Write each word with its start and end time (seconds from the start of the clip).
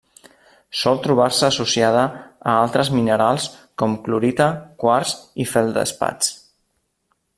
Sol 0.83 1.01
trobar-se 1.01 1.43
associada 1.47 2.05
a 2.53 2.55
altres 2.61 2.91
minerals 2.95 3.45
com: 3.83 3.95
clorita, 4.07 4.49
quars 4.85 5.13
i 5.47 5.49
feldespats. 5.55 6.33